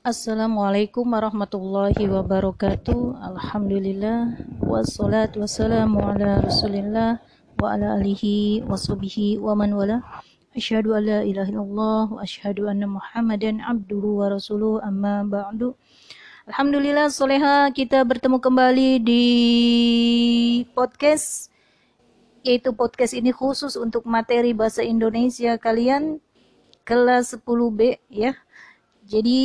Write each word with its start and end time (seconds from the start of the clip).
Assalamualaikum 0.00 1.04
warahmatullahi 1.12 2.08
wabarakatuh. 2.08 3.20
Alhamdulillah 3.20 4.32
wassalatu 4.64 5.44
wassalamu 5.44 6.00
ala 6.00 6.40
Rasulillah 6.40 7.20
wa 7.60 7.76
ala 7.76 8.00
alihi 8.00 8.64
washabihi 8.64 9.36
wa 9.36 9.52
man 9.52 9.76
wala. 9.76 10.00
Asyhadu 10.56 10.96
an 10.96 11.04
la 11.04 11.20
ilaha 11.20 11.52
illallah 11.52 12.02
wa 12.16 12.24
asyhadu 12.24 12.72
anna 12.72 12.88
Muhammadan 12.88 13.60
abduhu 13.60 14.24
wa 14.24 14.32
rasuluh 14.32 14.80
amma 14.80 15.20
ba'du. 15.20 15.76
Alhamdulillah 16.48 17.12
soleha 17.12 17.68
kita 17.68 18.00
bertemu 18.00 18.40
kembali 18.40 19.04
di 19.04 19.24
podcast 20.72 21.52
yaitu 22.40 22.72
podcast 22.72 23.12
ini 23.12 23.36
khusus 23.36 23.76
untuk 23.76 24.08
materi 24.08 24.56
bahasa 24.56 24.80
Indonesia 24.80 25.60
kalian 25.60 26.24
kelas 26.88 27.36
10B 27.36 28.00
ya 28.08 28.32
jadi 29.10 29.42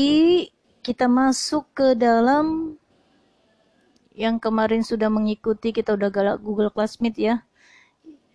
kita 0.85 1.09
masuk 1.09 1.65
ke 1.73 1.97
dalam 1.97 2.77
yang 4.13 4.37
kemarin 4.37 4.85
sudah 4.85 5.09
mengikuti 5.09 5.73
kita 5.73 5.97
udah 5.97 6.13
galak 6.13 6.37
Google 6.39 6.69
Classmeet 6.69 7.17
ya. 7.17 7.35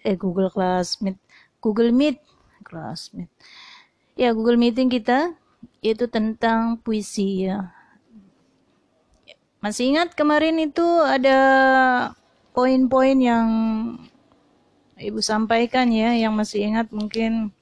Eh 0.02 0.18
Google 0.18 0.50
Classmeet, 0.50 1.14
Google 1.62 1.94
Meet, 1.94 2.18
Classmeet. 2.66 3.30
Ya 4.18 4.34
Google 4.34 4.58
Meeting 4.58 4.90
kita 4.90 5.38
itu 5.80 6.10
tentang 6.10 6.82
puisi 6.82 7.46
ya. 7.46 7.70
Masih 9.62 9.94
ingat 9.94 10.18
kemarin 10.18 10.58
itu 10.58 10.84
ada 11.06 11.38
poin-poin 12.50 13.16
yang 13.16 13.48
Ibu 15.00 15.24
sampaikan 15.24 15.88
ya, 15.88 16.12
yang 16.12 16.36
masih 16.36 16.60
ingat 16.60 16.92
mungkin 16.92 17.56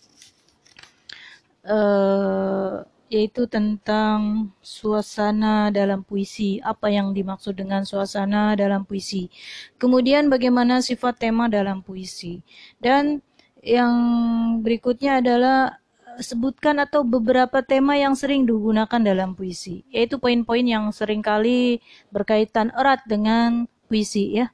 uh, 1.62 2.82
yaitu 3.08 3.48
tentang 3.48 4.52
suasana 4.60 5.72
dalam 5.72 6.04
puisi. 6.04 6.60
Apa 6.60 6.92
yang 6.92 7.16
dimaksud 7.16 7.56
dengan 7.56 7.84
suasana 7.88 8.54
dalam 8.54 8.84
puisi? 8.84 9.32
Kemudian 9.80 10.28
bagaimana 10.28 10.84
sifat 10.84 11.20
tema 11.20 11.48
dalam 11.48 11.80
puisi? 11.80 12.44
Dan 12.78 13.24
yang 13.64 13.92
berikutnya 14.62 15.18
adalah 15.24 15.80
eh, 16.14 16.22
sebutkan 16.22 16.78
atau 16.78 17.02
beberapa 17.02 17.64
tema 17.64 17.96
yang 17.98 18.14
sering 18.14 18.46
digunakan 18.46 19.00
dalam 19.00 19.34
puisi, 19.34 19.82
yaitu 19.90 20.20
poin-poin 20.20 20.62
yang 20.62 20.92
sering 20.94 21.24
kali 21.24 21.82
berkaitan 22.12 22.70
erat 22.76 23.02
dengan 23.08 23.66
puisi 23.88 24.38
ya. 24.44 24.52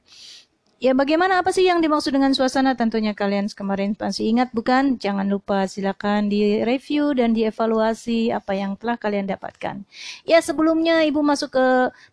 Ya 0.75 0.91
bagaimana 0.91 1.39
apa 1.39 1.55
sih 1.55 1.63
yang 1.63 1.79
dimaksud 1.79 2.11
dengan 2.11 2.35
suasana 2.35 2.75
tentunya 2.75 3.15
kalian 3.15 3.47
kemarin 3.47 3.95
pasti 3.95 4.27
ingat 4.27 4.51
bukan? 4.51 4.99
Jangan 4.99 5.23
lupa 5.31 5.63
silakan 5.71 6.27
di 6.27 6.59
review 6.67 7.15
dan 7.15 7.31
dievaluasi 7.31 8.35
apa 8.35 8.59
yang 8.59 8.75
telah 8.75 8.99
kalian 8.99 9.23
dapatkan. 9.23 9.87
Ya 10.27 10.43
sebelumnya 10.43 11.07
ibu 11.07 11.23
masuk 11.23 11.55
ke 11.55 11.67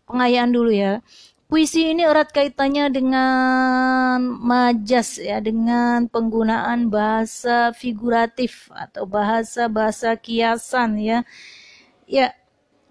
pengayaan 0.07 0.55
dulu 0.55 0.71
ya. 0.71 1.03
Puisi 1.51 1.91
ini 1.91 2.07
erat 2.07 2.31
kaitannya 2.31 2.87
dengan 2.89 4.17
majas 4.41 5.19
ya, 5.19 5.43
dengan 5.43 6.07
penggunaan 6.07 6.87
bahasa 6.87 7.75
figuratif 7.75 8.71
atau 8.73 9.03
bahasa-bahasa 9.05 10.15
kiasan 10.17 10.97
ya. 11.03 11.17
Ya, 12.07 12.33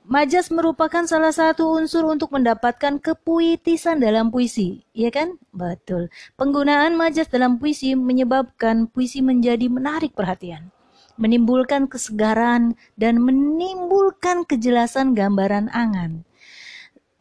Majas 0.03 0.50
merupakan 0.50 1.06
salah 1.06 1.31
satu 1.31 1.78
unsur 1.78 2.03
untuk 2.11 2.34
mendapatkan 2.34 2.98
kepuitisan 2.98 4.03
dalam 4.03 4.34
puisi, 4.34 4.83
ya 4.91 5.14
kan? 5.14 5.39
Betul. 5.55 6.11
Penggunaan 6.34 6.98
majas 6.98 7.31
dalam 7.31 7.62
puisi 7.62 7.95
menyebabkan 7.95 8.91
puisi 8.91 9.23
menjadi 9.23 9.70
menarik 9.70 10.11
perhatian, 10.19 10.75
menimbulkan 11.14 11.86
kesegaran 11.86 12.75
dan 12.98 13.23
menimbulkan 13.23 14.42
kejelasan 14.42 15.14
gambaran 15.14 15.70
angan. 15.70 16.27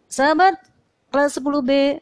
Sahabat 0.09 0.57
kelas 1.13 1.37
10B, 1.37 2.01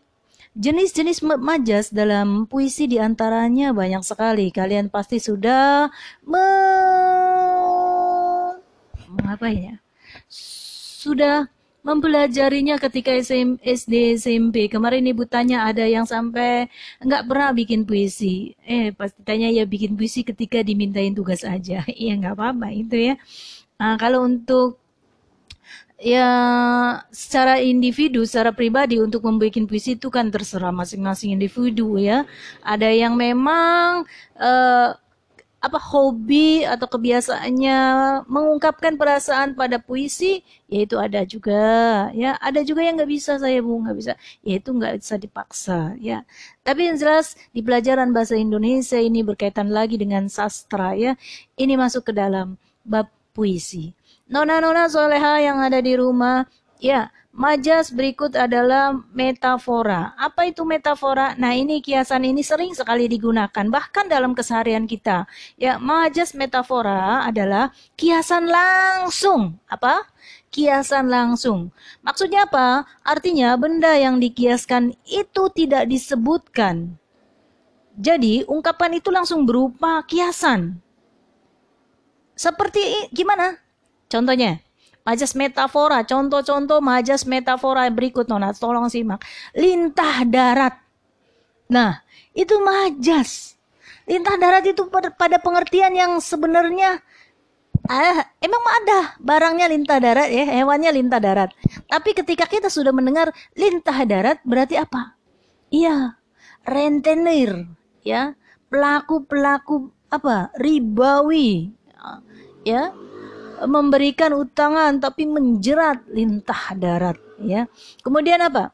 Jenis-jenis 0.59 1.23
majas 1.23 1.93
dalam 1.93 2.49
puisi 2.49 2.89
di 2.89 2.97
antaranya 2.97 3.71
banyak 3.71 4.01
sekali. 4.01 4.49
Kalian 4.49 4.89
pasti 4.91 5.21
sudah 5.21 5.87
me... 6.25 6.47
mengapa 9.07 9.47
ya? 9.53 9.77
Sudah 10.99 11.47
mempelajarinya 11.79 12.75
ketika 12.75 13.15
SM, 13.15 13.63
SD 13.63 14.19
SMP. 14.19 14.67
Kemarin 14.67 15.07
ibu 15.07 15.23
tanya 15.23 15.63
ada 15.69 15.87
yang 15.87 16.03
sampai 16.03 16.67
nggak 16.99 17.23
pernah 17.23 17.49
bikin 17.55 17.87
puisi. 17.87 18.51
Eh 18.67 18.91
pasti 18.91 19.23
tanya 19.23 19.47
ya 19.47 19.63
bikin 19.63 19.95
puisi 19.95 20.27
ketika 20.27 20.59
dimintain 20.59 21.15
tugas 21.15 21.47
aja. 21.47 21.87
Iya 22.03 22.13
nggak 22.19 22.35
apa-apa 22.35 22.67
itu 22.75 22.95
ya. 22.99 23.15
Nah, 23.79 23.95
kalau 23.95 24.27
untuk 24.27 24.83
ya 25.99 26.27
secara 27.11 27.59
individu, 27.63 28.23
secara 28.27 28.51
pribadi 28.55 28.99
untuk 28.99 29.23
membuat 29.27 29.55
puisi 29.67 29.95
itu 29.99 30.07
kan 30.11 30.27
terserah 30.31 30.75
masing-masing 30.75 31.31
individu 31.35 31.95
ya. 31.95 32.27
Ada 32.63 32.91
yang 32.91 33.15
memang 33.15 34.03
uh, 34.35 34.89
apa 35.59 35.75
hobi 35.75 36.63
atau 36.63 36.87
kebiasaannya 36.87 37.79
mengungkapkan 38.31 38.95
perasaan 38.95 39.59
pada 39.59 39.75
puisi 39.75 40.39
yaitu 40.71 40.95
ada 40.95 41.27
juga 41.27 42.07
ya. 42.15 42.39
Ada 42.39 42.63
juga 42.63 42.87
yang 42.87 42.95
nggak 42.95 43.11
bisa 43.11 43.35
saya 43.35 43.59
bu 43.59 43.83
nggak 43.83 43.97
bisa. 43.99 44.13
Yaitu 44.41 44.71
nggak 44.71 45.03
bisa 45.03 45.15
dipaksa 45.19 45.79
ya. 45.99 46.23
Tapi 46.63 46.87
yang 46.87 46.95
jelas 46.95 47.35
di 47.51 47.59
pelajaran 47.59 48.15
bahasa 48.15 48.39
Indonesia 48.39 48.95
ini 48.95 49.19
berkaitan 49.19 49.67
lagi 49.67 49.99
dengan 49.99 50.31
sastra 50.31 50.95
ya. 50.95 51.19
Ini 51.59 51.75
masuk 51.75 52.09
ke 52.09 52.13
dalam 52.15 52.55
bab 52.87 53.11
puisi. 53.35 53.91
Nona-nona 54.31 54.87
soleha 54.87 55.43
yang 55.43 55.59
ada 55.59 55.83
di 55.83 55.93
rumah 55.99 56.47
ya 56.79 57.11
Majas 57.29 57.93
berikut 57.93 58.33
adalah 58.33 58.89
metafora. 59.13 60.17
Apa 60.17 60.49
itu 60.49 60.65
metafora? 60.65 61.37
Nah, 61.37 61.53
ini 61.53 61.77
kiasan 61.77 62.25
ini 62.25 62.41
sering 62.41 62.73
sekali 62.73 63.05
digunakan 63.05 63.65
bahkan 63.69 64.09
dalam 64.09 64.33
keseharian 64.33 64.89
kita. 64.89 65.29
Ya, 65.53 65.77
majas 65.77 66.33
metafora 66.33 67.21
adalah 67.29 67.69
kiasan 67.93 68.49
langsung. 68.49 69.61
Apa? 69.69 70.09
Kiasan 70.49 71.05
langsung. 71.05 71.69
Maksudnya 72.01 72.49
apa? 72.49 72.89
Artinya 73.05 73.53
benda 73.61 73.93
yang 73.93 74.17
dikiaskan 74.17 74.97
itu 75.05 75.43
tidak 75.53 75.85
disebutkan. 75.85 76.97
Jadi, 77.93 78.41
ungkapan 78.49 78.97
itu 78.97 79.13
langsung 79.13 79.45
berupa 79.45 80.01
kiasan. 80.09 80.81
Seperti 82.33 83.11
gimana? 83.13 83.59
Contohnya, 84.09 84.63
Majas 85.07 85.33
metafora, 85.33 86.05
contoh-contoh 86.05 86.83
majas 86.83 87.25
metafora 87.25 87.89
berikut 87.89 88.29
Nona, 88.29 88.53
tolong 88.53 88.91
simak. 88.91 89.25
Lintah 89.57 90.21
darat. 90.27 90.77
Nah, 91.69 92.03
itu 92.35 92.57
majas. 92.61 93.57
Lintah 94.05 94.37
darat 94.41 94.65
itu 94.65 94.85
pada, 94.89 95.37
pengertian 95.37 95.93
yang 95.93 96.17
sebenarnya 96.17 96.97
ah, 97.85 98.25
emang 98.41 98.63
ada 98.81 99.13
barangnya 99.21 99.69
lintah 99.69 100.01
darat 100.01 100.29
ya, 100.29 100.45
hewannya 100.61 100.91
lintah 100.93 101.21
darat. 101.21 101.49
Tapi 101.85 102.13
ketika 102.17 102.49
kita 102.49 102.69
sudah 102.69 102.89
mendengar 102.89 103.29
lintah 103.53 103.97
darat 104.05 104.41
berarti 104.41 104.81
apa? 104.81 105.13
Iya, 105.69 106.17
rentenir 106.65 107.69
ya, 108.01 108.33
pelaku-pelaku 108.69 109.93
apa? 110.09 110.49
ribawi 110.57 111.69
ya 112.65 112.91
memberikan 113.65 114.31
utangan 114.35 115.01
tapi 115.01 115.27
menjerat 115.27 116.07
lintah 116.11 116.75
darat 116.77 117.17
ya. 117.41 117.65
Kemudian 118.05 118.39
apa? 118.43 118.71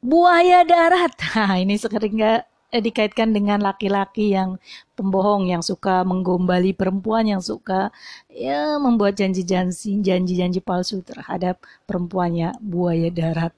Buaya 0.00 0.62
darat. 0.62 1.12
Nah, 1.36 1.60
ini 1.60 1.76
sering 1.76 2.16
eh, 2.72 2.82
dikaitkan 2.82 3.30
dengan 3.30 3.62
laki-laki 3.62 4.34
yang 4.34 4.58
pembohong 4.96 5.52
yang 5.52 5.60
suka 5.60 6.02
menggombali 6.02 6.72
perempuan 6.72 7.28
yang 7.28 7.42
suka 7.44 7.92
ya 8.32 8.80
membuat 8.80 9.20
janji-janji 9.20 10.00
janji-janji 10.00 10.64
palsu 10.64 11.04
terhadap 11.04 11.60
perempuannya 11.84 12.56
buaya 12.58 13.12
darat. 13.12 13.52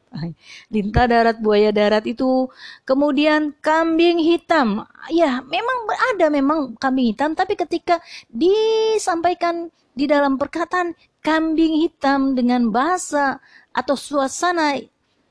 Lintah 0.74 1.06
darat 1.06 1.36
buaya 1.38 1.70
darat 1.70 2.04
itu 2.10 2.50
kemudian 2.82 3.54
kambing 3.62 4.18
hitam. 4.18 4.84
Ya 5.14 5.40
memang 5.46 5.78
ada 6.14 6.26
memang 6.28 6.74
kambing 6.76 7.14
hitam 7.14 7.38
tapi 7.38 7.54
ketika 7.54 8.02
disampaikan 8.28 9.70
di 9.98 10.06
dalam 10.06 10.38
perkataan 10.38 10.94
kambing 11.22 11.82
hitam 11.82 12.38
dengan 12.38 12.70
bahasa 12.70 13.42
atau 13.74 13.98
suasana 13.98 14.78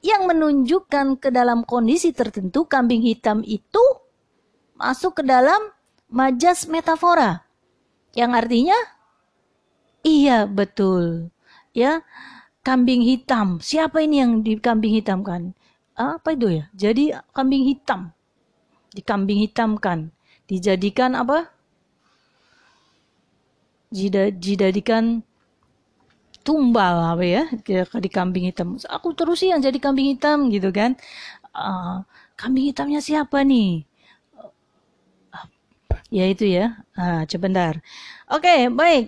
yang 0.05 0.29
menunjukkan 0.29 1.17
ke 1.17 1.29
dalam 1.33 1.65
kondisi 1.65 2.13
tertentu 2.13 2.69
kambing 2.69 3.01
hitam 3.01 3.41
itu 3.41 3.81
masuk 4.77 5.21
ke 5.21 5.23
dalam 5.25 5.59
majas 6.07 6.69
metafora. 6.69 7.43
Yang 8.13 8.31
artinya 8.33 8.79
iya 10.05 10.45
betul. 10.45 11.29
Ya, 11.73 12.01
kambing 12.65 13.05
hitam. 13.05 13.61
Siapa 13.61 14.01
ini 14.01 14.21
yang 14.21 14.41
di 14.41 14.57
kambing 14.57 14.97
hitam 14.97 15.21
kan? 15.21 15.53
Apa 15.93 16.33
itu 16.33 16.61
ya? 16.61 16.63
Jadi 16.73 17.13
kambing 17.33 17.65
hitam. 17.65 18.13
Dikambing 18.93 19.45
hitamkan. 19.45 20.09
Dijadikan 20.49 21.13
apa? 21.13 21.53
Jida, 23.93 24.33
dijadikan 24.33 25.21
tumbal 26.47 26.95
apa 27.13 27.23
ya 27.35 27.43
di 28.05 28.09
kambing 28.17 28.45
hitam. 28.49 28.67
Aku 28.95 29.07
terus 29.17 29.37
sih 29.43 29.49
yang 29.51 29.61
jadi 29.67 29.77
kambing 29.85 30.07
hitam 30.15 30.37
gitu 30.55 30.69
kan. 30.79 30.91
Uh, 31.51 31.95
kambing 32.39 32.65
hitamnya 32.69 32.99
siapa 33.07 33.37
nih? 33.51 33.83
Ya 36.17 36.25
itu 36.33 36.45
ya. 36.57 36.65
Ah, 36.99 37.21
sebentar 37.31 37.73
oke 38.31 38.41
okay, 38.43 38.59
baik. 38.79 39.05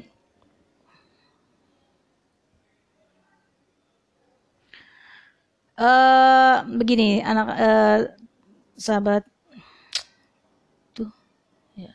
Uh, 5.80 6.59
begini 6.75 7.24
anak 7.24 7.47
uh, 7.56 8.00
sahabat 8.75 9.24
tuh 10.94 11.09
ya 11.75 11.91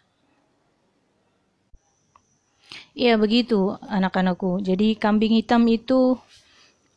Iya 2.94 3.18
begitu 3.18 3.74
anak-anakku. 3.90 4.62
Jadi 4.62 4.94
kambing 4.94 5.34
hitam 5.34 5.66
itu 5.66 6.14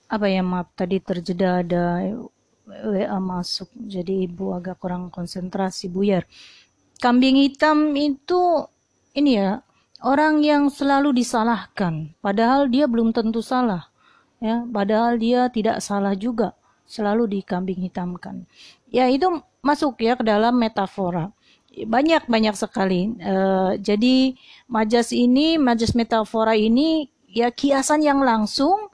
apa 0.07 0.29
ya 0.29 0.45
maaf 0.45 0.69
tadi 0.77 1.01
terjeda 1.01 1.65
ada 1.65 1.83
WA 2.69 3.17
masuk 3.17 3.67
jadi 3.75 4.29
ibu 4.29 4.53
agak 4.53 4.77
kurang 4.77 5.09
konsentrasi 5.09 5.89
buyar. 5.89 6.29
Kambing 7.01 7.41
hitam 7.41 7.97
itu 7.97 8.69
ini 9.17 9.41
ya 9.41 9.65
orang 10.05 10.45
yang 10.45 10.69
selalu 10.69 11.17
disalahkan 11.17 12.13
padahal 12.21 12.69
dia 12.69 12.85
belum 12.85 13.09
tentu 13.09 13.41
salah 13.41 13.89
ya 14.37 14.61
padahal 14.69 15.17
dia 15.17 15.49
tidak 15.49 15.81
salah 15.81 16.13
juga 16.13 16.53
selalu 16.85 17.41
dikambing 17.41 17.81
hitamkan. 17.89 18.45
Ya 18.93 19.09
itu 19.09 19.27
masuk 19.65 19.97
ya 19.97 20.13
ke 20.13 20.21
dalam 20.21 20.53
metafora. 20.61 21.33
Banyak 21.85 22.25
banyak 22.25 22.55
sekali. 22.57 23.13
Uh, 23.21 23.77
jadi 23.77 24.33
majas 24.65 25.13
ini, 25.13 25.61
majas 25.61 25.93
metafora 25.93 26.57
ini 26.57 27.11
ya 27.29 27.53
kiasan 27.53 28.01
yang 28.01 28.25
langsung 28.25 28.89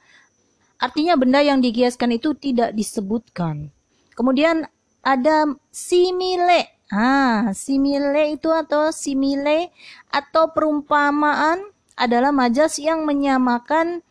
artinya 0.75 1.15
benda 1.15 1.39
yang 1.39 1.63
dikiaskan 1.63 2.19
itu 2.19 2.35
tidak 2.35 2.75
disebutkan. 2.75 3.71
Kemudian 4.19 4.67
ada 4.99 5.47
simile. 5.71 6.75
Ah, 6.91 7.55
simile 7.55 8.35
itu 8.35 8.51
atau 8.51 8.91
simile 8.91 9.71
atau 10.11 10.51
perumpamaan 10.51 11.71
adalah 11.97 12.29
majas 12.29 12.77
yang 12.77 13.07
menyamakan 13.07 14.03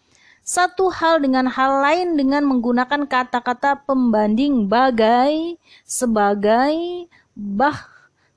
satu 0.42 0.90
hal 0.90 1.22
dengan 1.22 1.46
hal 1.46 1.78
lain 1.78 2.18
dengan 2.18 2.42
menggunakan 2.42 3.06
kata-kata 3.06 3.86
pembanding 3.86 4.66
bagai, 4.66 5.54
sebagai, 5.86 7.06
bah, 7.38 7.91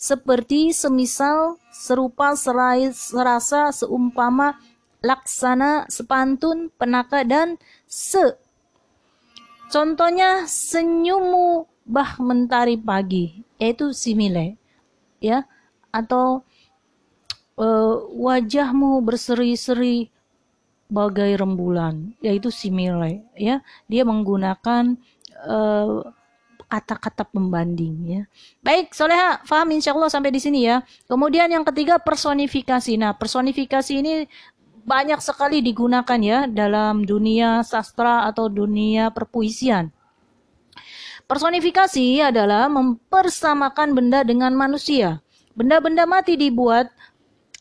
seperti, 0.05 0.69
semisal, 0.69 1.57
serupa, 1.73 2.37
serai, 2.37 2.93
serasa, 2.93 3.73
seumpama, 3.73 4.61
laksana, 5.01 5.89
sepantun, 5.89 6.69
penaka, 6.77 7.25
dan 7.25 7.57
se. 7.89 8.37
Contohnya 9.73 10.45
senyummu 10.45 11.65
bah 11.89 12.21
mentari 12.21 12.77
pagi, 12.77 13.41
yaitu 13.57 13.89
simile, 13.97 14.61
ya, 15.17 15.49
atau 15.89 16.45
uh, 17.57 17.97
wajahmu 18.13 19.01
berseri-seri 19.01 20.13
bagai 20.85 21.33
rembulan 21.41 22.13
yaitu 22.21 22.53
simile 22.53 23.25
ya 23.33 23.65
dia 23.89 24.05
menggunakan 24.05 24.93
eh, 25.49 25.97
kata-kata 26.65 27.23
pembanding 27.25 27.95
ya. 28.05 28.21
Baik 28.65 28.91
soleha 28.91 29.39
faham? 29.45 29.71
Insya 29.73 29.93
Allah 29.93 30.09
sampai 30.09 30.33
di 30.33 30.41
sini 30.41 30.65
ya. 30.65 30.81
Kemudian 31.05 31.47
yang 31.47 31.63
ketiga 31.63 32.01
personifikasi. 32.01 32.97
Nah 32.97 33.13
personifikasi 33.13 33.93
ini 33.93 34.25
banyak 34.85 35.17
sekali 35.21 35.65
digunakan 35.65 36.19
ya 36.21 36.45
dalam 36.45 37.05
dunia 37.05 37.65
sastra 37.65 38.29
atau 38.29 38.49
dunia 38.49 39.09
perpuisian. 39.09 39.89
Personifikasi 41.25 42.21
adalah 42.21 42.69
mempersamakan 42.69 43.97
benda 43.97 44.21
dengan 44.21 44.53
manusia. 44.53 45.25
Benda-benda 45.57 46.05
mati 46.05 46.37
dibuat 46.37 46.93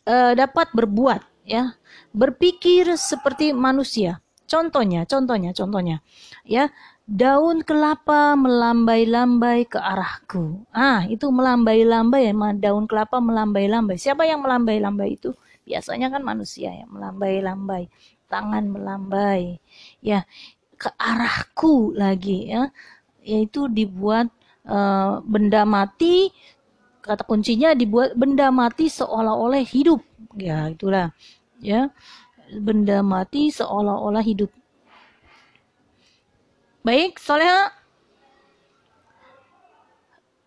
uh, 0.04 0.36
dapat 0.36 0.68
berbuat 0.76 1.24
ya. 1.48 1.72
Berpikir 2.12 2.92
seperti 3.00 3.56
manusia. 3.56 4.23
Contohnya, 4.44 5.08
contohnya, 5.08 5.56
contohnya, 5.56 6.04
ya 6.44 6.68
daun 7.08 7.64
kelapa 7.64 8.36
melambai-lambai 8.36 9.64
ke 9.68 9.80
arahku. 9.80 10.68
Ah, 10.72 11.08
itu 11.08 11.32
melambai-lambai, 11.32 12.28
ya, 12.28 12.32
daun 12.56 12.84
kelapa 12.84 13.24
melambai-lambai. 13.24 13.96
Siapa 13.96 14.28
yang 14.28 14.44
melambai-lambai 14.44 15.16
itu? 15.16 15.32
Biasanya 15.64 16.12
kan 16.12 16.20
manusia 16.20 16.72
yang 16.72 16.92
melambai-lambai, 16.92 17.88
tangan 18.28 18.68
melambai, 18.68 19.60
ya 20.04 20.28
ke 20.76 20.92
arahku 21.00 21.96
lagi, 21.96 22.52
ya, 22.52 22.68
yaitu 23.24 23.72
dibuat 23.72 24.28
uh, 24.68 25.24
benda 25.24 25.64
mati. 25.64 26.28
Kata 27.04 27.24
kuncinya 27.24 27.76
dibuat 27.76 28.16
benda 28.16 28.48
mati 28.48 28.88
seolah-olah 28.88 29.60
hidup, 29.60 30.00
ya 30.40 30.72
itulah 30.72 31.12
ya 31.64 31.88
benda 32.52 33.00
mati 33.00 33.48
seolah-olah 33.48 34.24
hidup. 34.24 34.50
Baik, 36.84 37.16
Soleha. 37.16 37.72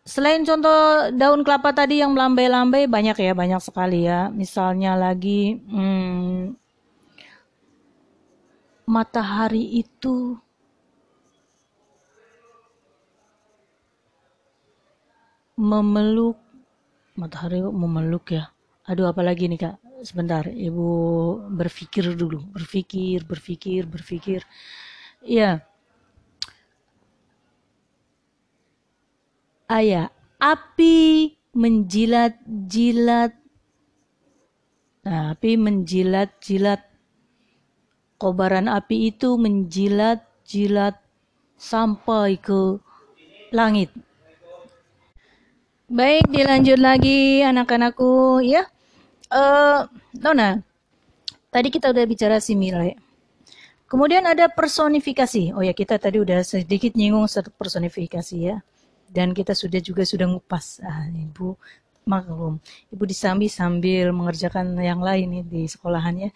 Selain 0.08 0.40
contoh 0.48 1.12
daun 1.12 1.44
kelapa 1.44 1.76
tadi 1.76 2.00
yang 2.00 2.16
melambai-lambai 2.16 2.88
banyak 2.88 3.18
ya, 3.20 3.34
banyak 3.36 3.60
sekali 3.60 4.08
ya. 4.08 4.32
Misalnya 4.32 4.96
lagi 4.96 5.60
hmm, 5.60 6.56
matahari 8.88 9.84
itu 9.84 10.40
memeluk 15.60 16.40
matahari 17.18 17.60
memeluk 17.60 18.32
ya. 18.32 18.48
Aduh 18.88 19.10
apalagi 19.12 19.52
nih 19.52 19.60
Kak? 19.60 19.87
Sebentar 20.04 20.46
ibu 20.50 20.90
berpikir 21.50 22.14
dulu. 22.14 22.44
Berpikir 22.54 23.26
berpikir 23.26 23.86
berpikir. 23.90 24.42
Ya 25.26 25.66
ayah 29.68 30.14
api 30.38 31.34
menjilat-jilat. 31.58 33.34
Nah, 35.08 35.34
api 35.34 35.52
menjilat-jilat. 35.56 36.84
Kobaran 38.18 38.66
api 38.66 39.14
itu 39.14 39.38
menjilat-jilat 39.38 40.98
sampai 41.58 42.38
ke 42.42 42.82
langit. 43.54 43.94
Baik 45.88 46.28
dilanjut 46.34 46.80
lagi 46.82 47.46
anak-anakku. 47.46 48.44
Ya 48.44 48.68
uh, 49.32 49.88
Nona, 50.20 50.60
tadi 51.52 51.68
kita 51.72 51.92
udah 51.92 52.06
bicara 52.06 52.38
simile. 52.44 53.00
Kemudian 53.88 54.28
ada 54.28 54.52
personifikasi. 54.52 55.56
Oh 55.56 55.64
ya, 55.64 55.72
kita 55.72 55.96
tadi 55.96 56.20
udah 56.20 56.44
sedikit 56.44 56.92
nyinggung 56.92 57.24
personifikasi 57.56 58.36
ya. 58.36 58.60
Dan 59.08 59.32
kita 59.32 59.56
sudah 59.56 59.80
juga 59.80 60.04
sudah 60.04 60.28
ngupas. 60.28 60.84
Ah, 60.84 61.08
Ibu 61.08 61.56
maklum. 62.04 62.60
Ibu 62.92 63.04
disambi 63.08 63.48
sambil 63.48 64.12
mengerjakan 64.12 64.76
yang 64.84 65.00
lain 65.00 65.40
nih 65.40 65.44
di 65.48 65.62
sekolahannya. 65.72 66.36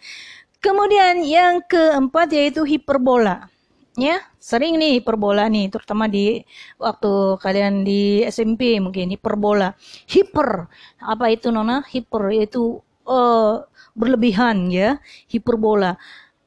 Kemudian 0.64 1.20
yang 1.28 1.60
keempat 1.68 2.32
yaitu 2.32 2.64
hiperbola. 2.64 3.51
Ya, 3.92 4.24
sering 4.40 4.80
nih 4.80 5.04
hiperbola 5.04 5.52
nih, 5.52 5.68
terutama 5.68 6.08
di 6.08 6.40
waktu 6.80 7.36
kalian 7.44 7.84
di 7.84 8.24
SMP 8.24 8.80
mungkin 8.80 9.12
hiperbola. 9.12 9.76
Hiper, 10.08 10.64
apa 10.96 11.28
itu 11.28 11.52
Nona? 11.52 11.84
Hiper 11.84 12.32
itu 12.32 12.80
uh, 13.04 13.60
berlebihan 13.92 14.72
ya, 14.72 14.96
hiperbola. 15.28 16.00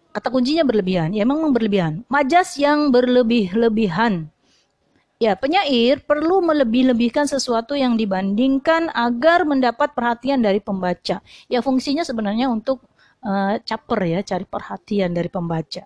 Kata 0.09 0.33
kuncinya 0.33 0.65
berlebihan. 0.65 1.13
Ya 1.13 1.21
memang 1.21 1.53
berlebihan. 1.53 2.01
Majas 2.09 2.57
yang 2.57 2.89
berlebih-lebihan. 2.89 4.25
Ya, 5.21 5.37
penyair 5.37 6.03
perlu 6.03 6.43
melebih-lebihkan 6.43 7.29
sesuatu 7.29 7.77
yang 7.77 7.95
dibandingkan 7.95 8.91
agar 8.91 9.45
mendapat 9.47 9.93
perhatian 9.93 10.41
dari 10.41 10.59
pembaca. 10.59 11.21
Ya, 11.47 11.59
fungsinya 11.61 12.01
sebenarnya 12.01 12.49
untuk 12.49 12.83
uh, 13.21 13.61
caper 13.63 13.99
ya, 14.11 14.19
cari 14.25 14.43
perhatian 14.49 15.13
dari 15.13 15.29
pembaca. 15.29 15.85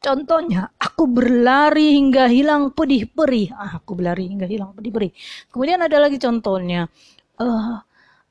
Contohnya, 0.00 0.72
aku 0.80 1.04
berlari 1.04 1.92
hingga 1.92 2.24
hilang 2.24 2.72
pedih 2.72 3.04
perih. 3.04 3.52
Ah, 3.52 3.76
aku 3.76 4.00
berlari 4.00 4.32
hingga 4.32 4.48
hilang 4.48 4.72
pedih 4.72 4.92
perih. 4.96 5.12
Kemudian 5.52 5.76
ada 5.84 6.00
lagi 6.00 6.16
contohnya. 6.16 6.88
Uh, 7.36 7.76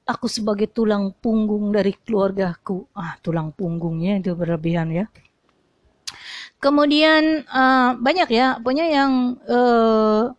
aku 0.09 0.25
sebagai 0.25 0.65
tulang 0.73 1.13
punggung 1.13 1.69
dari 1.69 1.93
keluargaku. 1.93 2.89
Ah, 2.97 3.13
tulang 3.21 3.53
punggungnya 3.53 4.17
itu 4.17 4.33
berlebihan 4.33 4.89
ya. 4.89 5.05
Kemudian 6.57 7.45
uh, 7.45 7.93
banyak 8.01 8.29
ya, 8.33 8.57
punya 8.65 8.89
yang 8.89 9.37
uh, 9.45 10.33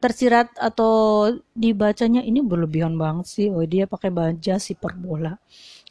tersirat 0.00 0.56
atau 0.56 1.36
dibacanya 1.52 2.24
ini 2.24 2.40
berlebihan 2.40 2.96
banget 2.96 3.26
sih. 3.28 3.46
Oh, 3.52 3.60
dia 3.68 3.84
pakai 3.84 4.08
baja 4.08 4.56
si 4.56 4.72
perbola. 4.72 5.36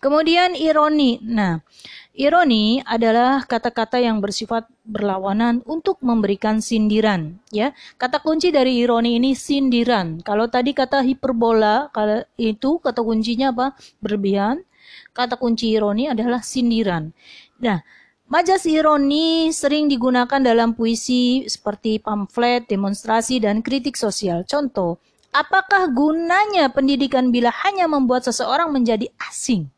Kemudian 0.05 0.53
ironi. 0.53 1.17
Nah, 1.25 1.65
ironi 2.13 2.77
adalah 2.85 3.41
kata-kata 3.41 3.97
yang 3.97 4.21
bersifat 4.21 4.69
berlawanan 4.85 5.65
untuk 5.65 5.97
memberikan 6.05 6.61
sindiran, 6.61 7.41
ya. 7.49 7.73
Kata 7.97 8.21
kunci 8.21 8.53
dari 8.53 8.85
ironi 8.85 9.17
ini 9.17 9.33
sindiran. 9.33 10.21
Kalau 10.21 10.45
tadi 10.45 10.77
kata 10.77 11.01
hiperbola, 11.01 11.89
kalau 11.89 12.21
itu 12.37 12.77
kata 12.85 13.01
kuncinya 13.01 13.49
apa? 13.49 13.73
Berlebihan. 13.97 14.61
Kata 15.09 15.41
kunci 15.41 15.73
ironi 15.73 16.05
adalah 16.05 16.45
sindiran. 16.45 17.09
Nah, 17.57 17.81
Majas 18.25 18.65
ironi 18.65 19.53
sering 19.53 19.85
digunakan 19.85 20.41
dalam 20.41 20.73
puisi 20.73 21.45
seperti 21.45 22.01
pamflet, 22.01 22.65
demonstrasi, 22.65 23.37
dan 23.37 23.61
kritik 23.61 23.93
sosial. 23.93 24.41
Contoh, 24.49 24.97
apakah 25.29 25.89
gunanya 25.93 26.73
pendidikan 26.73 27.29
bila 27.29 27.53
hanya 27.65 27.85
membuat 27.85 28.25
seseorang 28.25 28.73
menjadi 28.73 29.09
asing? 29.29 29.69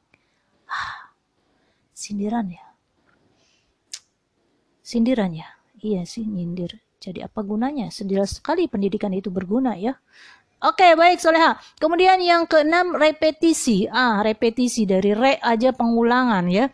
Sindiran 1.98 2.48
ya. 2.52 2.66
Sindiran 4.84 5.32
ya. 5.34 5.50
Iya 5.82 6.08
sih, 6.08 6.24
nyindir. 6.24 6.80
Jadi 6.98 7.22
apa 7.22 7.46
gunanya? 7.46 7.94
Sedih 7.94 8.26
sekali 8.26 8.66
pendidikan 8.66 9.14
itu 9.14 9.30
berguna 9.30 9.78
ya. 9.78 9.98
Oke, 10.58 10.98
baik 10.98 11.22
Soleha. 11.22 11.54
Kemudian 11.78 12.18
yang 12.18 12.50
keenam 12.50 12.98
repetisi. 12.98 13.86
Ah, 13.94 14.26
repetisi 14.26 14.90
dari 14.90 15.14
re 15.14 15.38
aja 15.38 15.70
pengulangan 15.70 16.50
ya. 16.50 16.66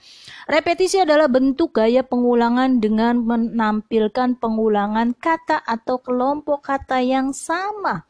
Repetisi 0.48 1.04
adalah 1.04 1.28
bentuk 1.28 1.76
gaya 1.76 2.00
pengulangan 2.00 2.80
dengan 2.80 3.20
menampilkan 3.20 4.40
pengulangan 4.40 5.12
kata 5.20 5.68
atau 5.68 6.00
kelompok 6.00 6.64
kata 6.64 7.04
yang 7.04 7.36
sama. 7.36 8.08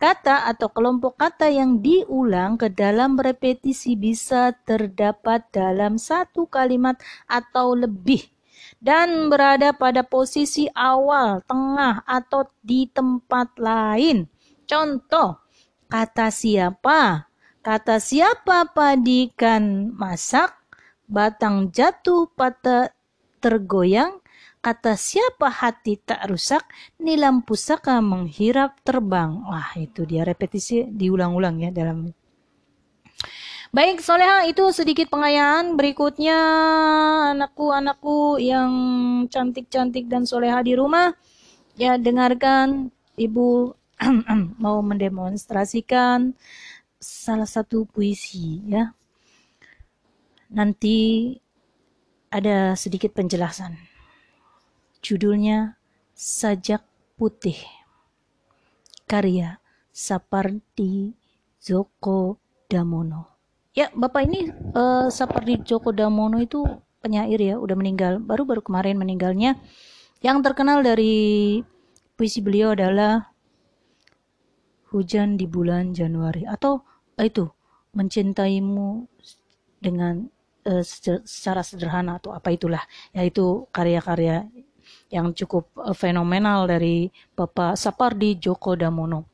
Kata 0.00 0.48
atau 0.48 0.72
kelompok 0.72 1.20
kata 1.20 1.52
yang 1.52 1.84
diulang 1.84 2.56
ke 2.56 2.72
dalam 2.72 3.20
repetisi 3.20 4.00
bisa 4.00 4.56
terdapat 4.64 5.44
dalam 5.52 6.00
satu 6.00 6.48
kalimat 6.48 6.96
atau 7.28 7.76
lebih 7.76 8.24
dan 8.80 9.28
berada 9.28 9.76
pada 9.76 10.00
posisi 10.00 10.64
awal, 10.72 11.44
tengah, 11.44 12.00
atau 12.08 12.48
di 12.64 12.88
tempat 12.88 13.60
lain. 13.60 14.24
Contoh, 14.64 15.36
kata 15.92 16.32
siapa? 16.32 17.28
Kata 17.60 18.00
siapa 18.00 18.72
padikan 18.72 19.92
masak? 19.92 20.56
Batang 21.04 21.74
jatuh 21.74 22.30
pada 22.32 22.94
tergoyang. 23.42 24.19
Kata 24.60 24.92
siapa 24.92 25.48
hati 25.48 25.96
tak 25.96 26.28
rusak? 26.28 26.60
Nilam 27.00 27.40
pusaka 27.40 27.96
menghirap 28.04 28.76
terbang. 28.84 29.40
Wah 29.48 29.72
itu 29.80 30.04
dia 30.04 30.20
repetisi 30.20 30.84
diulang-ulang 30.84 31.64
ya 31.64 31.70
dalam 31.72 32.12
Baik, 33.72 34.04
Soleha 34.04 34.44
itu 34.44 34.68
sedikit 34.74 35.08
pengayaan. 35.08 35.80
Berikutnya 35.80 36.36
anakku-anakku 37.32 38.36
yang 38.36 38.72
cantik-cantik 39.32 40.10
dan 40.12 40.28
soleha 40.28 40.60
di 40.60 40.76
rumah. 40.76 41.14
Ya, 41.80 41.96
dengarkan 41.96 42.92
Ibu 43.16 43.72
mau 44.64 44.82
mendemonstrasikan 44.84 46.36
salah 47.00 47.48
satu 47.48 47.88
puisi 47.88 48.60
ya. 48.68 48.92
Nanti 50.52 51.32
ada 52.28 52.76
sedikit 52.76 53.16
penjelasan. 53.16 53.89
Judulnya 55.00 55.80
Sajak 56.12 56.84
Putih. 57.16 57.56
Karya 59.08 59.58
Sapardi 59.90 61.16
Joko 61.60 62.38
Damono. 62.70 63.26
Ya, 63.74 63.90
Bapak 63.90 64.28
ini 64.28 64.52
uh, 64.76 65.10
Sapardi 65.10 65.60
Joko 65.66 65.90
Damono 65.90 66.38
itu 66.38 66.62
penyair 67.00 67.40
ya, 67.40 67.56
udah 67.56 67.76
meninggal. 67.76 68.20
Baru-baru 68.20 68.62
kemarin 68.62 69.00
meninggalnya. 69.00 69.56
Yang 70.20 70.38
terkenal 70.52 70.84
dari 70.84 71.58
puisi 72.14 72.44
beliau 72.44 72.76
adalah 72.76 73.32
hujan 74.92 75.40
di 75.40 75.48
bulan 75.48 75.96
Januari 75.96 76.44
atau 76.44 76.84
eh, 77.16 77.30
itu 77.30 77.48
mencintaimu 77.96 79.08
dengan 79.80 80.28
uh, 80.68 80.84
secara 80.84 81.64
sederhana 81.64 82.20
atau 82.20 82.36
apa 82.36 82.52
itulah 82.52 82.82
yaitu 83.16 83.64
karya-karya 83.72 84.44
yang 85.10 85.34
cukup 85.34 85.68
uh, 85.76 85.92
fenomenal 85.92 86.70
dari 86.70 87.10
Bapak 87.34 87.74
Sapardi 87.74 88.38
Djoko 88.38 88.78
Damono. 88.78 89.26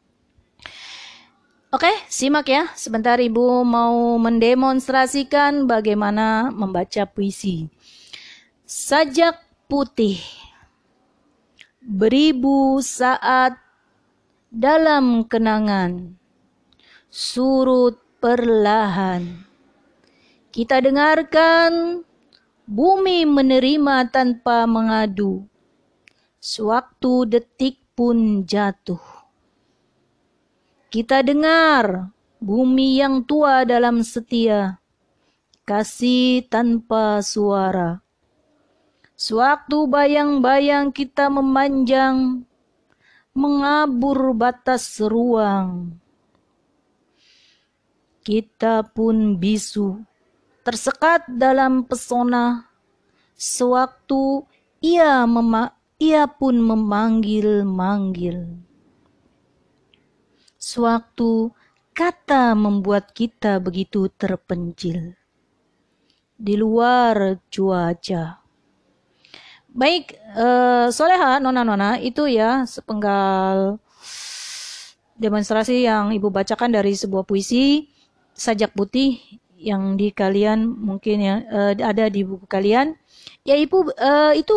Oke, 1.77 1.93
simak 2.09 2.49
ya. 2.49 2.73
Sebentar 2.73 3.21
Ibu 3.21 3.61
mau 3.61 4.17
mendemonstrasikan 4.17 5.69
bagaimana 5.69 6.49
membaca 6.49 7.05
puisi. 7.05 7.69
Sajak 8.65 9.37
putih. 9.69 10.17
Beribu 11.85 12.81
saat 12.81 13.61
dalam 14.51 15.29
kenangan, 15.29 16.17
surut 17.13 18.01
perlahan. 18.19 19.47
Kita 20.51 20.81
dengarkan 20.81 22.01
bumi 22.67 23.29
menerima 23.29 24.11
tanpa 24.11 24.65
mengadu, 24.65 25.47
sewaktu 26.47 27.27
detik 27.27 27.83
pun 27.99 28.47
jatuh. 28.47 29.03
Kita 30.87 31.19
dengar 31.27 32.15
bumi 32.39 33.03
yang 33.03 33.27
tua 33.27 33.67
dalam 33.67 34.07
setia, 34.07 34.79
kasih 35.67 36.47
tanpa 36.47 37.19
suara. 37.19 37.99
Sewaktu 39.19 39.91
bayang-bayang 39.91 40.95
kita 40.95 41.27
memanjang, 41.27 42.47
mengabur 43.35 44.31
batas 44.31 45.03
ruang. 45.03 45.99
Kita 48.23 48.87
pun 48.87 49.35
bisu, 49.35 49.99
tersekat 50.63 51.27
dalam 51.27 51.83
pesona, 51.83 52.71
sewaktu 53.35 54.47
ia 54.79 55.27
mema 55.27 55.76
ia 55.97 56.29
pun 56.29 56.61
memanggil-manggil. 56.61 58.61
Sewaktu 60.57 61.55
kata 61.97 62.53
membuat 62.53 63.17
kita 63.17 63.57
begitu 63.63 64.13
terpencil. 64.13 65.17
Di 66.37 66.53
luar 66.53 67.41
cuaca 67.49 68.47
Baik, 69.77 70.17
uh, 70.33 70.89
Soleha, 70.89 71.37
nona-nona, 71.37 72.01
itu 72.01 72.25
ya 72.25 72.65
sepenggal 72.65 73.77
demonstrasi 75.21 75.85
yang 75.85 76.17
Ibu 76.17 76.33
bacakan 76.33 76.73
dari 76.73 76.97
sebuah 76.97 77.29
puisi 77.29 77.93
sajak 78.33 78.73
putih 78.73 79.21
yang 79.57 79.97
di 80.01 80.13
kalian 80.13 80.65
mungkin 80.65 81.17
ya 81.21 81.37
uh, 81.53 81.73
ada 81.77 82.09
di 82.09 82.25
buku 82.25 82.49
kalian. 82.49 82.97
Ya 83.45 83.61
Ibu 83.61 83.93
uh, 84.01 84.33
itu 84.33 84.57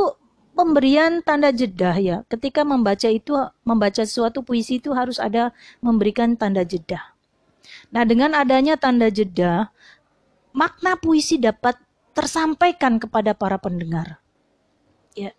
pemberian 0.60 1.24
tanda 1.24 1.56
jeda 1.56 1.96
ya. 1.96 2.28
Ketika 2.28 2.68
membaca 2.68 3.08
itu 3.08 3.32
membaca 3.63 4.04
suatu 4.04 4.44
puisi 4.44 4.84
itu 4.84 4.92
harus 4.92 5.16
ada 5.16 5.56
memberikan 5.80 6.36
tanda 6.36 6.68
jeda. 6.68 7.16
Nah, 7.96 8.04
dengan 8.04 8.36
adanya 8.36 8.75
tanda 8.75 9.08
jeda, 9.08 9.72
makna 10.51 11.00
puisi 11.00 11.39
dapat 11.39 11.80
tersampaikan 12.12 13.00
kepada 13.00 13.32
para 13.32 13.56
pendengar. 13.56 14.20
Ya. 15.16 15.32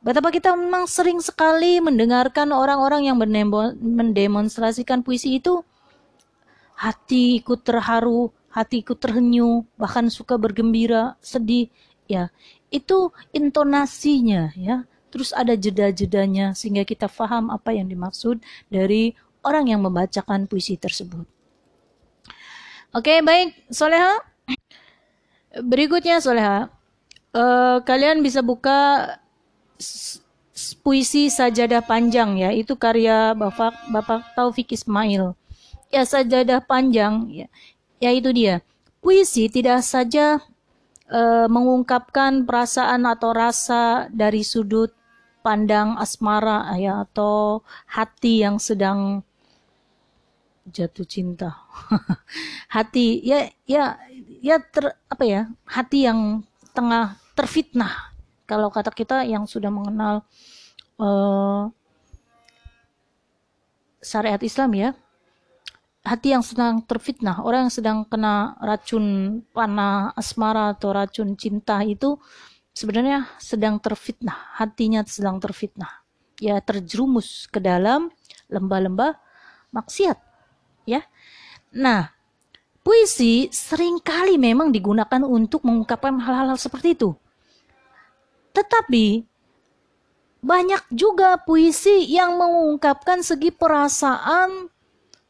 Betapa 0.00 0.32
kita 0.32 0.56
memang 0.56 0.88
sering 0.88 1.20
sekali 1.20 1.84
mendengarkan 1.84 2.56
orang-orang 2.56 3.12
yang 3.12 3.20
mendemonstrasikan 3.20 5.04
puisi 5.04 5.36
itu 5.38 5.60
hati 6.72 7.44
ikut 7.44 7.62
terharu, 7.62 8.32
hati 8.48 8.80
ikut 8.80 8.96
terhenyu, 8.96 9.68
bahkan 9.76 10.08
suka 10.08 10.40
bergembira, 10.40 11.20
sedih, 11.20 11.68
ya. 12.08 12.32
Itu 12.72 13.12
intonasinya 13.36 14.56
ya. 14.56 14.88
Terus 15.12 15.36
ada 15.36 15.52
jeda-jedanya 15.52 16.56
sehingga 16.56 16.88
kita 16.88 17.04
paham 17.04 17.52
apa 17.52 17.76
yang 17.76 17.84
dimaksud 17.84 18.40
dari 18.72 19.12
orang 19.44 19.68
yang 19.68 19.84
membacakan 19.84 20.48
puisi 20.48 20.80
tersebut. 20.80 21.28
Oke, 22.96 23.20
baik, 23.20 23.52
Soleha. 23.68 24.24
Berikutnya 25.52 26.16
Soleha, 26.24 26.72
uh, 27.36 27.78
kalian 27.84 28.24
bisa 28.24 28.40
buka 28.40 29.12
puisi 30.84 31.26
sajadah 31.32 31.82
panjang 31.82 32.38
ya 32.38 32.50
itu 32.54 32.78
karya 32.78 33.34
bapak 33.34 33.74
bapak 33.90 34.22
Taufik 34.38 34.70
Ismail 34.70 35.34
ya 35.90 36.02
sajadah 36.06 36.62
panjang 36.62 37.26
ya, 37.30 37.46
ya 37.98 38.10
itu 38.14 38.30
dia 38.30 38.62
puisi 39.02 39.50
tidak 39.50 39.82
saja 39.82 40.38
uh, 41.12 41.46
mengungkapkan 41.46 42.48
perasaan 42.48 43.04
atau 43.04 43.30
rasa 43.36 44.08
dari 44.08 44.40
sudut 44.40 44.90
pandang 45.44 45.98
asmara 46.00 46.72
ya 46.78 47.04
atau 47.04 47.60
hati 47.84 48.42
yang 48.42 48.56
sedang 48.56 49.20
jatuh 50.66 51.04
cinta. 51.04 51.60
hati 52.74 53.20
ya 53.20 53.50
ya 53.68 54.00
ya 54.40 54.56
ter 54.62 54.96
apa 55.12 55.24
ya? 55.28 55.42
Hati 55.68 56.08
yang 56.08 56.42
tengah 56.72 57.20
terfitnah. 57.36 58.14
Kalau 58.48 58.72
kata 58.72 58.90
kita 58.90 59.24
yang 59.28 59.44
sudah 59.48 59.70
mengenal 59.72 60.24
uh, 61.00 61.70
syariat 64.02 64.40
Islam 64.42 64.70
ya, 64.74 64.90
hati 66.02 66.34
yang 66.34 66.42
sedang 66.42 66.82
terfitnah, 66.82 67.42
orang 67.46 67.66
yang 67.66 67.74
sedang 67.74 67.98
kena 68.02 68.58
racun 68.58 69.38
panah 69.54 70.10
asmara 70.18 70.74
atau 70.74 70.90
racun 70.90 71.38
cinta 71.38 71.78
itu 71.86 72.18
sebenarnya 72.74 73.30
sedang 73.38 73.78
terfitnah, 73.78 74.58
hatinya 74.58 75.06
sedang 75.06 75.38
terfitnah. 75.38 76.02
Ya 76.42 76.58
terjerumus 76.58 77.46
ke 77.46 77.62
dalam 77.62 78.10
lembah-lembah 78.50 79.14
maksiat. 79.70 80.18
Ya. 80.90 81.06
Nah, 81.70 82.10
puisi 82.82 83.46
sering 83.54 84.02
kali 84.02 84.34
memang 84.42 84.74
digunakan 84.74 85.22
untuk 85.22 85.62
mengungkapkan 85.62 86.18
hal-hal 86.18 86.58
seperti 86.58 86.98
itu. 86.98 87.14
Tetapi 88.52 89.22
banyak 90.42 90.82
juga 90.90 91.38
puisi 91.38 92.10
yang 92.10 92.34
mengungkapkan 92.34 93.22
segi 93.22 93.54
perasaan 93.54 94.71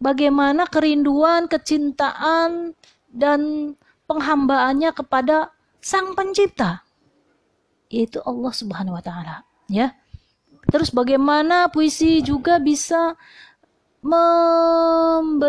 bagaimana 0.03 0.67
kerinduan, 0.67 1.47
kecintaan, 1.47 2.75
dan 3.07 3.73
penghambaannya 4.11 4.91
kepada 4.91 5.55
Sang 5.79 6.19
Pencipta, 6.19 6.83
yaitu 7.87 8.19
Allah 8.27 8.51
Subhanahu 8.51 8.99
wa 8.99 9.05
Ta'ala. 9.05 9.47
Ya, 9.71 9.95
terus 10.69 10.91
bagaimana 10.91 11.71
puisi 11.71 12.19
juga 12.21 12.59
bisa 12.59 13.15
memberikan 14.03 15.47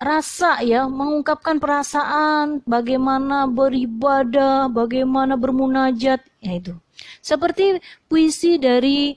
rasa 0.00 0.64
ya, 0.64 0.88
mengungkapkan 0.88 1.60
perasaan, 1.60 2.64
bagaimana 2.64 3.44
beribadah, 3.44 4.72
bagaimana 4.72 5.36
bermunajat, 5.36 6.20
ya 6.40 6.52
itu. 6.56 6.72
Seperti 7.20 7.80
puisi 8.08 8.56
dari 8.56 9.16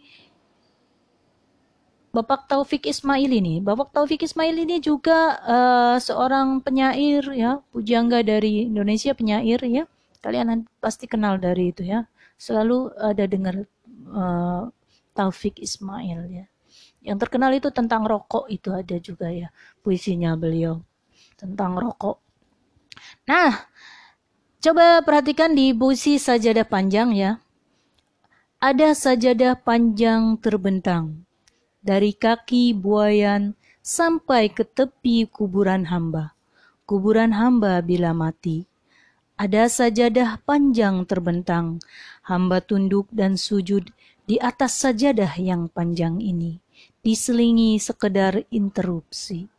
Bapak 2.13 2.45
Taufik 2.45 2.85
Ismail 2.85 3.25
ini. 3.25 3.57
Bapak 3.57 3.89
Taufik 3.89 4.21
Ismail 4.21 4.53
ini 4.53 4.77
juga 4.77 5.33
uh, 5.49 5.97
seorang 5.97 6.61
penyair 6.61 7.25
ya, 7.33 7.57
pujangga 7.73 8.21
dari 8.21 8.69
Indonesia 8.69 9.17
penyair 9.17 9.57
ya. 9.65 9.89
Kalian 10.21 10.69
pasti 10.77 11.09
kenal 11.09 11.41
dari 11.41 11.73
itu 11.73 11.81
ya. 11.81 12.05
Selalu 12.37 12.93
ada 13.01 13.25
dengar 13.25 13.65
uh, 14.13 14.69
Taufik 15.17 15.57
Ismail 15.57 16.29
ya. 16.29 16.45
Yang 17.01 17.17
terkenal 17.25 17.49
itu 17.57 17.73
tentang 17.73 18.05
rokok 18.05 18.45
itu 18.45 18.69
ada 18.69 18.93
juga 19.01 19.33
ya 19.33 19.49
puisinya 19.81 20.37
beliau 20.37 20.85
tentang 21.33 21.81
rokok. 21.81 22.21
Nah, 23.25 23.57
coba 24.61 25.01
perhatikan 25.01 25.57
di 25.57 25.73
puisi 25.73 26.21
sajadah 26.21 26.69
panjang 26.69 27.09
ya. 27.17 27.41
Ada 28.61 28.93
sajadah 28.93 29.65
panjang 29.65 30.37
terbentang 30.37 31.22
dari 31.83 32.15
kaki 32.15 32.71
buayan 32.71 33.59
sampai 33.83 34.47
ke 34.47 34.63
tepi 34.63 35.27
kuburan 35.27 35.91
hamba. 35.91 36.31
Kuburan 36.87 37.35
hamba 37.35 37.83
bila 37.83 38.15
mati. 38.15 38.63
Ada 39.35 39.67
sajadah 39.67 40.39
panjang 40.47 41.03
terbentang, 41.03 41.83
hamba 42.23 42.63
tunduk 42.63 43.11
dan 43.11 43.35
sujud 43.35 43.91
di 44.23 44.39
atas 44.39 44.79
sajadah 44.79 45.35
yang 45.35 45.67
panjang 45.67 46.23
ini, 46.23 46.63
diselingi 47.03 47.75
sekedar 47.75 48.47
interupsi. 48.47 49.51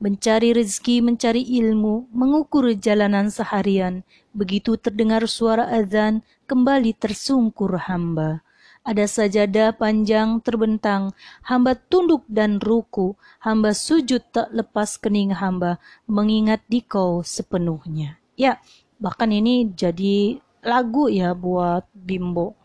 Mencari 0.00 0.56
rezeki, 0.56 1.04
mencari 1.04 1.42
ilmu, 1.60 2.08
mengukur 2.14 2.72
jalanan 2.78 3.28
seharian, 3.28 4.06
begitu 4.32 4.78
terdengar 4.80 5.26
suara 5.28 5.68
azan, 5.68 6.24
kembali 6.48 6.96
tersungkur 6.96 7.76
hamba 7.90 8.46
ada 8.88 9.04
sajadah 9.04 9.76
panjang 9.76 10.40
terbentang, 10.40 11.12
hamba 11.44 11.76
tunduk 11.76 12.24
dan 12.24 12.56
ruku, 12.56 13.20
hamba 13.44 13.76
sujud 13.76 14.24
tak 14.32 14.48
lepas 14.48 14.96
kening 14.96 15.36
hamba, 15.36 15.76
mengingat 16.08 16.64
dikau 16.72 17.20
sepenuhnya. 17.20 18.16
Ya, 18.40 18.64
bahkan 18.96 19.28
ini 19.28 19.68
jadi 19.76 20.40
lagu 20.64 21.12
ya 21.12 21.36
buat 21.36 21.84
Bimbo. 21.92 22.56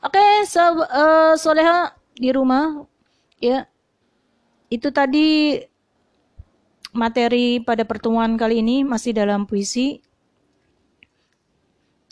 Oke, 0.00 0.48
so, 0.48 0.88
uh, 0.88 1.36
Soleha 1.36 1.92
di 2.16 2.32
rumah, 2.32 2.88
ya, 3.36 3.68
itu 4.72 4.88
tadi 4.88 5.60
materi 6.96 7.60
pada 7.60 7.84
pertemuan 7.84 8.40
kali 8.40 8.64
ini 8.64 8.88
masih 8.88 9.12
dalam 9.12 9.44
puisi 9.44 10.00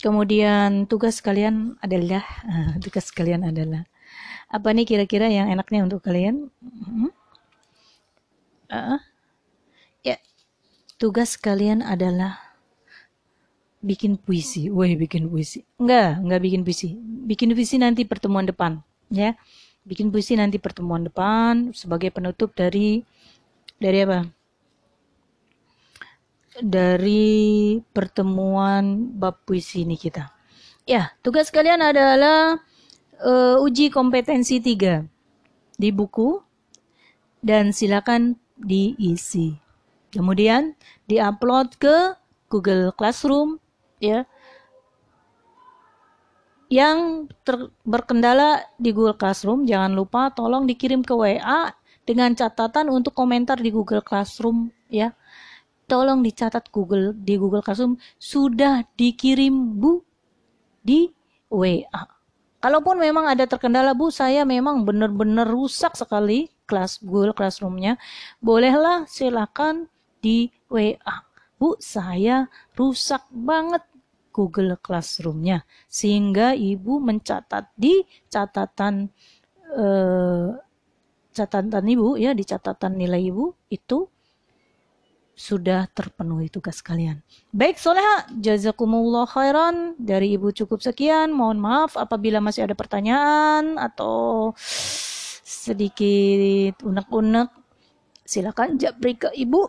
Kemudian 0.01 0.89
tugas 0.89 1.21
kalian 1.21 1.77
adalah 1.85 2.25
uh, 2.49 2.73
tugas 2.81 3.13
kalian 3.13 3.45
adalah 3.45 3.85
apa 4.49 4.73
nih 4.73 4.89
kira-kira 4.89 5.29
yang 5.29 5.53
enaknya 5.53 5.85
untuk 5.85 6.01
kalian? 6.01 6.49
Hmm? 6.65 7.13
Uh, 8.71 8.99
ya, 10.01 10.17
tugas 10.97 11.37
kalian 11.37 11.85
adalah 11.85 12.41
bikin 13.85 14.17
puisi. 14.17 14.73
Woi, 14.73 14.97
bikin 14.97 15.29
puisi. 15.29 15.69
Enggak, 15.77 16.17
enggak 16.21 16.41
bikin 16.49 16.61
puisi. 16.65 16.97
Bikin 17.29 17.53
puisi 17.53 17.77
nanti 17.77 18.09
pertemuan 18.09 18.49
depan, 18.49 18.81
ya. 19.13 19.37
Bikin 19.85 20.09
puisi 20.13 20.37
nanti 20.37 20.57
pertemuan 20.57 21.05
depan 21.05 21.73
sebagai 21.77 22.09
penutup 22.09 22.53
dari 22.57 23.05
dari 23.81 23.99
apa? 24.05 24.40
Dari 26.61 27.81
pertemuan 27.93 29.13
bab 29.17 29.43
puisi 29.45 29.83
ini 29.83 29.97
kita. 29.97 30.29
Ya, 30.85 31.13
tugas 31.25 31.53
kalian 31.53 31.81
adalah 31.81 32.61
uh, 33.21 33.57
uji 33.65 33.93
kompetensi 33.93 34.61
tiga 34.61 35.05
di 35.77 35.93
buku 35.93 36.41
dan 37.41 37.73
silakan 37.73 38.37
diisi. 38.61 39.57
Kemudian 40.11 40.77
diupload 41.09 41.79
ke 41.81 41.97
Google 42.51 42.93
Classroom 42.93 43.57
ya. 44.03 44.27
Yang 46.71 47.31
ter, 47.43 47.57
berkendala 47.83 48.63
di 48.79 48.95
Google 48.95 49.19
Classroom 49.19 49.67
jangan 49.67 49.91
lupa 49.91 50.31
tolong 50.31 50.71
dikirim 50.71 51.03
ke 51.03 51.11
WA 51.11 51.75
dengan 52.07 52.31
catatan 52.35 52.87
untuk 52.91 53.11
komentar 53.11 53.59
di 53.59 53.75
Google 53.75 54.03
Classroom 54.07 54.71
ya 54.87 55.15
tolong 55.91 56.23
dicatat 56.23 56.71
Google 56.71 57.11
di 57.19 57.35
Google 57.35 57.67
Classroom 57.67 57.99
sudah 58.23 58.87
dikirim 58.95 59.75
Bu 59.75 60.07
di 60.87 61.11
WA. 61.51 62.07
Kalaupun 62.63 63.03
memang 63.03 63.27
ada 63.27 63.43
terkendala 63.51 63.97
Bu, 63.97 64.15
saya 64.15 64.47
memang 64.47 64.87
benar-benar 64.87 65.51
rusak 65.51 65.99
sekali 65.99 66.53
kelas 66.71 67.03
Google 67.03 67.35
Classroomnya, 67.35 67.99
bolehlah 68.39 69.09
silakan 69.11 69.91
di 70.23 70.55
WA. 70.71 71.27
Bu, 71.59 71.75
saya 71.83 72.47
rusak 72.79 73.27
banget 73.33 73.83
Google 74.31 74.79
Classroomnya, 74.79 75.67
sehingga 75.91 76.55
Ibu 76.55 77.03
mencatat 77.03 77.75
di 77.75 78.07
catatan 78.31 79.11
eh, 79.75 80.49
catatan 81.35 81.85
Ibu 81.85 82.21
ya, 82.21 82.31
di 82.37 82.45
catatan 82.47 82.95
nilai 82.95 83.25
Ibu 83.35 83.73
itu 83.75 84.07
sudah 85.41 85.89
terpenuhi 85.97 86.53
tugas 86.53 86.85
kalian. 86.85 87.25
Baik, 87.49 87.81
Soleha, 87.81 88.29
jazakumullah 88.37 89.25
khairan. 89.25 89.97
Dari 89.97 90.37
Ibu 90.37 90.53
cukup 90.53 90.85
sekian. 90.85 91.33
Mohon 91.33 91.59
maaf 91.65 91.97
apabila 91.97 92.45
masih 92.45 92.69
ada 92.69 92.77
pertanyaan 92.77 93.81
atau 93.81 94.53
sedikit 95.41 96.85
unek-unek. 96.85 97.49
Silakan 98.29 98.77
jabri 98.77 99.17
ke 99.17 99.33
Ibu. 99.33 99.65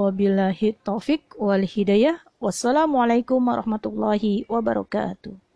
Wabillahi 0.00 0.80
taufik 0.80 1.36
wal 1.36 1.68
hidayah. 1.68 2.16
Wassalamualaikum 2.40 3.44
warahmatullahi 3.44 4.48
wabarakatuh. 4.48 5.47